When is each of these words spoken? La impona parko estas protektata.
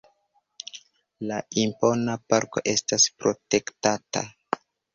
La 1.31 1.37
impona 1.65 2.17
parko 2.35 2.65
estas 2.73 3.07
protektata. 3.21 4.27